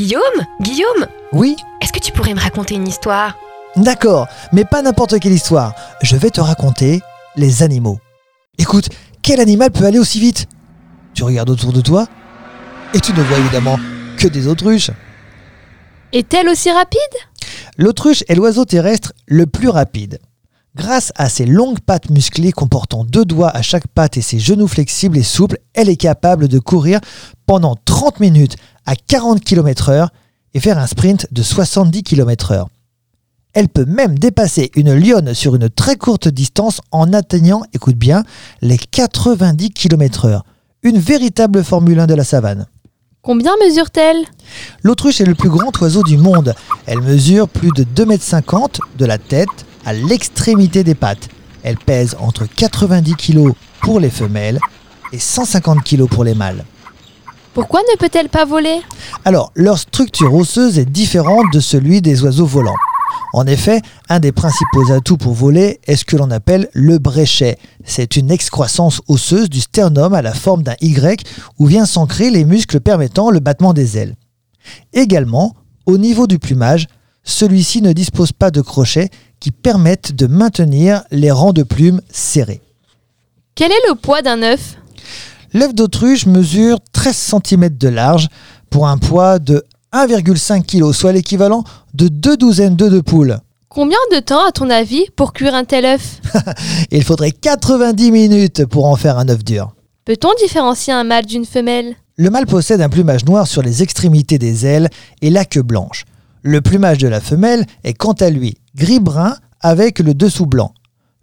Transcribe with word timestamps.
Guillaume 0.00 0.46
Guillaume 0.62 1.06
Oui 1.34 1.56
Est-ce 1.82 1.92
que 1.92 1.98
tu 1.98 2.10
pourrais 2.10 2.32
me 2.32 2.40
raconter 2.40 2.74
une 2.74 2.88
histoire? 2.88 3.36
D'accord, 3.76 4.28
mais 4.50 4.64
pas 4.64 4.80
n'importe 4.80 5.20
quelle 5.20 5.34
histoire. 5.34 5.74
Je 6.00 6.16
vais 6.16 6.30
te 6.30 6.40
raconter 6.40 7.02
les 7.36 7.62
animaux. 7.62 7.98
Écoute, 8.56 8.88
quel 9.20 9.40
animal 9.40 9.70
peut 9.70 9.84
aller 9.84 9.98
aussi 9.98 10.18
vite? 10.18 10.46
Tu 11.12 11.22
regardes 11.22 11.50
autour 11.50 11.74
de 11.74 11.82
toi 11.82 12.06
et 12.94 13.00
tu 13.00 13.12
ne 13.12 13.20
vois 13.20 13.36
évidemment 13.40 13.78
que 14.16 14.26
des 14.26 14.48
autruches. 14.48 14.90
Est-elle 16.14 16.48
aussi 16.48 16.70
rapide? 16.70 16.98
L'autruche 17.76 18.24
est 18.26 18.34
l'oiseau 18.34 18.64
terrestre 18.64 19.12
le 19.26 19.44
plus 19.44 19.68
rapide. 19.68 20.18
Grâce 20.76 21.12
à 21.16 21.28
ses 21.28 21.46
longues 21.46 21.80
pattes 21.80 22.10
musclées 22.10 22.52
comportant 22.52 23.02
deux 23.04 23.24
doigts 23.24 23.50
à 23.50 23.60
chaque 23.60 23.88
patte 23.88 24.16
et 24.16 24.22
ses 24.22 24.38
genoux 24.38 24.68
flexibles 24.68 25.18
et 25.18 25.24
souples, 25.24 25.58
elle 25.74 25.88
est 25.88 25.96
capable 25.96 26.46
de 26.46 26.60
courir 26.60 27.00
pendant 27.44 27.76
30 27.84 28.20
minutes 28.20 28.56
à 28.86 28.94
40 28.94 29.40
km/h 29.40 30.08
et 30.54 30.60
faire 30.60 30.78
un 30.78 30.86
sprint 30.86 31.26
de 31.32 31.42
70 31.42 32.04
km/h. 32.04 32.66
Elle 33.52 33.68
peut 33.68 33.84
même 33.84 34.16
dépasser 34.16 34.70
une 34.76 34.94
lionne 34.94 35.34
sur 35.34 35.56
une 35.56 35.68
très 35.68 35.96
courte 35.96 36.28
distance 36.28 36.80
en 36.92 37.12
atteignant, 37.12 37.62
écoute 37.72 37.96
bien, 37.96 38.22
les 38.62 38.78
90 38.78 39.70
km/h. 39.70 40.42
Une 40.84 40.98
véritable 40.98 41.64
Formule 41.64 41.98
1 41.98 42.06
de 42.06 42.14
la 42.14 42.24
savane. 42.24 42.66
Combien 43.22 43.52
mesure-t-elle? 43.66 44.24
L'autruche 44.84 45.20
est 45.20 45.26
le 45.26 45.34
plus 45.34 45.50
grand 45.50 45.76
oiseau 45.80 46.04
du 46.04 46.16
monde. 46.16 46.54
Elle 46.86 47.00
mesure 47.00 47.48
plus 47.48 47.70
de 47.72 47.82
2,50 47.82 48.62
m 48.62 48.68
de 48.98 49.04
la 49.04 49.18
tête 49.18 49.66
à 49.84 49.92
l'extrémité 49.92 50.84
des 50.84 50.94
pattes. 50.94 51.28
Elle 51.62 51.76
pèse 51.76 52.16
entre 52.18 52.46
90 52.46 53.14
kg 53.14 53.52
pour 53.82 54.00
les 54.00 54.10
femelles 54.10 54.58
et 55.12 55.18
150 55.18 55.82
kg 55.82 56.06
pour 56.06 56.24
les 56.24 56.34
mâles. 56.34 56.64
Pourquoi 57.52 57.80
ne 57.80 57.98
peut-elle 57.98 58.28
pas 58.28 58.44
voler? 58.44 58.80
Alors, 59.24 59.50
leur 59.54 59.78
structure 59.78 60.32
osseuse 60.34 60.78
est 60.78 60.84
différente 60.84 61.46
de 61.52 61.60
celui 61.60 62.00
des 62.00 62.22
oiseaux 62.22 62.46
volants. 62.46 62.76
En 63.32 63.46
effet, 63.46 63.80
un 64.08 64.20
des 64.20 64.32
principaux 64.32 64.90
atouts 64.92 65.16
pour 65.16 65.34
voler 65.34 65.80
est 65.86 65.96
ce 65.96 66.04
que 66.04 66.16
l'on 66.16 66.30
appelle 66.30 66.68
le 66.72 66.98
bréchet. 66.98 67.58
C'est 67.84 68.16
une 68.16 68.30
excroissance 68.30 69.00
osseuse 69.08 69.48
du 69.48 69.60
sternum 69.60 70.14
à 70.14 70.22
la 70.22 70.34
forme 70.34 70.62
d'un 70.62 70.74
Y 70.80 71.24
où 71.58 71.66
vient 71.66 71.86
s'ancrer 71.86 72.30
les 72.30 72.44
muscles 72.44 72.80
permettant 72.80 73.30
le 73.30 73.40
battement 73.40 73.72
des 73.72 73.98
ailes. 73.98 74.16
Également, 74.92 75.54
au 75.86 75.96
niveau 75.96 76.26
du 76.26 76.38
plumage, 76.38 76.86
celui-ci 77.22 77.82
ne 77.82 77.92
dispose 77.92 78.32
pas 78.32 78.50
de 78.50 78.60
crochets 78.60 79.10
qui 79.40 79.50
permettent 79.50 80.12
de 80.12 80.26
maintenir 80.26 81.02
les 81.10 81.30
rangs 81.30 81.52
de 81.52 81.62
plumes 81.62 82.00
serrés. 82.10 82.60
Quel 83.54 83.72
est 83.72 83.88
le 83.88 83.94
poids 83.94 84.22
d'un 84.22 84.42
œuf? 84.42 84.76
L'œuf 85.52 85.74
d'autruche 85.74 86.26
mesure 86.26 86.78
13 86.92 87.34
cm 87.44 87.68
de 87.70 87.88
large 87.88 88.28
pour 88.70 88.86
un 88.86 88.98
poids 88.98 89.38
de 89.38 89.64
1,5 89.92 90.64
kg, 90.64 90.92
soit 90.92 91.12
l'équivalent 91.12 91.64
de 91.94 92.08
deux 92.08 92.36
douzaines 92.36 92.76
d'œufs 92.76 92.92
de 92.92 93.00
poule. 93.00 93.40
Combien 93.68 93.98
de 94.12 94.20
temps, 94.20 94.46
à 94.46 94.52
ton 94.52 94.70
avis, 94.70 95.06
pour 95.16 95.32
cuire 95.32 95.54
un 95.54 95.64
tel 95.64 95.84
œuf? 95.84 96.20
Il 96.90 97.02
faudrait 97.02 97.32
90 97.32 98.10
minutes 98.10 98.66
pour 98.66 98.86
en 98.86 98.96
faire 98.96 99.18
un 99.18 99.28
œuf 99.28 99.44
dur. 99.44 99.74
Peut-on 100.04 100.30
différencier 100.40 100.92
un 100.92 101.04
mâle 101.04 101.26
d'une 101.26 101.44
femelle? 101.44 101.96
Le 102.16 102.30
mâle 102.30 102.46
possède 102.46 102.80
un 102.80 102.88
plumage 102.88 103.24
noir 103.24 103.46
sur 103.46 103.62
les 103.62 103.82
extrémités 103.82 104.38
des 104.38 104.66
ailes 104.66 104.88
et 105.22 105.30
la 105.30 105.44
queue 105.44 105.62
blanche. 105.62 106.04
Le 106.42 106.60
plumage 106.62 106.98
de 106.98 107.08
la 107.08 107.20
femelle 107.20 107.66
est 107.84 107.92
quant 107.92 108.12
à 108.12 108.30
lui 108.30 108.56
gris-brun 108.74 109.36
avec 109.60 109.98
le 109.98 110.14
dessous 110.14 110.46
blanc. 110.46 110.72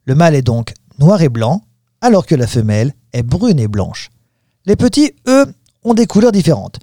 Le 0.05 0.13
mâle 0.13 0.35
est 0.35 0.43
donc 0.43 0.73
noir 0.99 1.21
et 1.21 1.29
blanc, 1.29 1.63
alors 2.01 2.25
que 2.25 2.35
la 2.35 2.45
femelle 2.45 2.93
est 3.13 3.23
brune 3.23 3.59
et 3.59 3.67
blanche. 3.67 4.09
Les 4.65 4.75
petits, 4.75 5.13
eux, 5.27 5.47
ont 5.83 5.95
des 5.95 6.05
couleurs 6.05 6.31
différentes. 6.31 6.79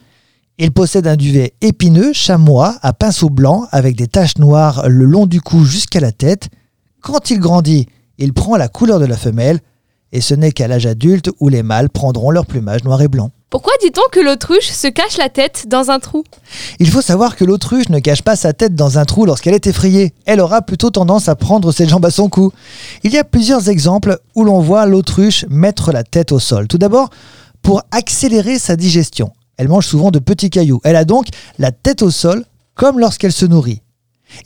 Ils 0.59 0.73
possèdent 0.73 1.07
un 1.07 1.17
duvet 1.17 1.55
épineux, 1.61 2.13
chamois, 2.13 2.77
à 2.83 2.93
pinceau 2.93 3.31
blanc, 3.31 3.67
avec 3.71 3.97
des 3.97 4.07
taches 4.09 4.39
noires 4.39 4.89
le 4.89 5.05
long 5.05 5.27
du 5.27 5.41
cou 5.41 5.65
jusqu'à 5.65 6.01
la 6.01 6.13
tête. 6.13 6.49
Quand 7.01 7.31
il 7.31 7.39
grandit, 7.39 7.87
il 8.19 8.33
prend 8.33 8.57
la 8.57 8.69
couleur 8.69 8.99
de 8.99 9.05
la 9.05 9.17
femelle, 9.17 9.61
et 10.13 10.21
ce 10.21 10.35
n'est 10.35 10.53
qu'à 10.53 10.69
l'âge 10.69 10.87
adulte 10.87 11.31
où 11.41 11.49
les 11.49 11.63
mâles 11.63 11.91
prendront 11.91 12.31
leur 12.31 12.47
plumage 12.47 12.85
noir 12.85 13.01
et 13.03 13.09
blanc. 13.09 13.31
Pourquoi 13.55 13.75
dit-on 13.81 14.03
que 14.11 14.19
l'autruche 14.19 14.73
se 14.73 14.89
cache 14.89 15.17
la 15.17 15.29
tête 15.29 15.67
dans 15.69 15.93
un 15.93 16.01
trou 16.01 16.25
Il 16.81 16.91
faut 16.91 17.01
savoir 17.01 17.37
que 17.37 17.45
l'autruche 17.45 17.89
ne 17.89 18.01
cache 18.01 18.23
pas 18.23 18.35
sa 18.35 18.53
tête 18.53 18.75
dans 18.75 18.99
un 18.99 19.05
trou 19.05 19.27
lorsqu'elle 19.27 19.55
est 19.55 19.69
effrayée. 19.69 20.13
Elle 20.27 20.41
aura 20.41 20.61
plutôt 20.61 20.91
tendance 20.91 21.29
à 21.29 21.37
prendre 21.37 21.71
ses 21.71 21.87
jambes 21.87 22.05
à 22.05 22.11
son 22.11 22.29
cou. 22.29 22.51
Il 23.05 23.13
y 23.13 23.17
a 23.17 23.23
plusieurs 23.23 23.69
exemples 23.69 24.19
où 24.35 24.43
l'on 24.43 24.59
voit 24.59 24.87
l'autruche 24.87 25.47
mettre 25.49 25.93
la 25.93 26.03
tête 26.03 26.33
au 26.33 26.41
sol. 26.41 26.67
Tout 26.67 26.79
d'abord, 26.79 27.11
pour 27.63 27.83
accélérer 27.93 28.59
sa 28.59 28.75
digestion. 28.75 29.31
Elle 29.57 29.69
mange 29.69 29.87
souvent 29.87 30.11
de 30.11 30.19
petits 30.19 30.51
cailloux. 30.51 30.81
Elle 30.83 30.97
a 30.97 31.05
donc 31.05 31.29
la 31.61 31.71
tête 31.71 32.03
au 32.03 32.11
sol, 32.11 32.45
comme 32.75 32.99
lorsqu'elle 32.99 33.31
se 33.31 33.47
nourrit. 33.47 33.83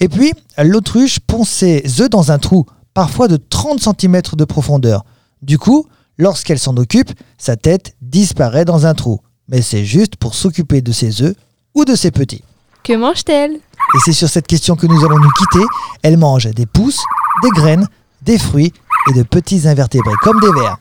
Et 0.00 0.10
puis, 0.10 0.34
l'autruche 0.58 1.18
pond 1.18 1.44
ses 1.44 1.82
œufs 2.02 2.10
dans 2.10 2.30
un 2.30 2.38
trou, 2.38 2.66
parfois 2.92 3.26
de 3.26 3.38
30 3.38 3.80
cm 3.80 4.20
de 4.36 4.44
profondeur. 4.44 5.06
Du 5.40 5.56
coup, 5.56 5.86
lorsqu'elle 6.18 6.58
s'en 6.58 6.76
occupe, 6.76 7.10
sa 7.38 7.56
tête 7.56 7.94
disparaît 8.02 8.64
dans 8.64 8.86
un 8.86 8.94
trou. 8.94 9.20
Mais 9.48 9.62
c'est 9.62 9.84
juste 9.84 10.16
pour 10.16 10.34
s'occuper 10.34 10.82
de 10.82 10.92
ses 10.92 11.22
œufs 11.22 11.34
ou 11.74 11.84
de 11.84 11.94
ses 11.94 12.10
petits. 12.10 12.44
Que 12.84 12.94
mange-t-elle? 12.94 13.52
Et 13.54 13.98
c'est 14.04 14.12
sur 14.12 14.28
cette 14.28 14.46
question 14.46 14.76
que 14.76 14.86
nous 14.86 15.04
allons 15.04 15.18
nous 15.18 15.30
quitter. 15.30 15.64
Elle 16.02 16.18
mange 16.18 16.46
des 16.50 16.66
pousses, 16.66 17.02
des 17.42 17.50
graines, 17.50 17.86
des 18.22 18.38
fruits 18.38 18.72
et 19.08 19.12
de 19.14 19.22
petits 19.22 19.66
invertébrés, 19.66 20.14
comme 20.22 20.40
des 20.40 20.52
vers. 20.52 20.78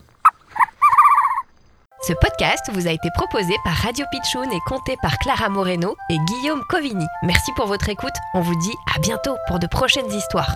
Ce 2.08 2.14
podcast 2.14 2.70
vous 2.74 2.88
a 2.88 2.92
été 2.92 3.10
proposé 3.14 3.54
par 3.64 3.74
Radio 3.74 4.06
Pitchoun 4.12 4.50
et 4.52 4.60
compté 4.66 4.96
par 5.02 5.18
Clara 5.18 5.50
Moreno 5.50 5.96
et 6.10 6.18
Guillaume 6.28 6.62
Covini. 6.70 7.06
Merci 7.24 7.52
pour 7.56 7.68
votre 7.68 7.90
écoute. 7.90 8.14
On 8.34 8.42
vous 8.42 8.56
dit 8.60 8.76
à 8.96 9.00
bientôt 9.00 9.36
pour 9.48 9.60
de 9.60 9.68
prochaines 9.68 10.12
histoires. 10.12 10.56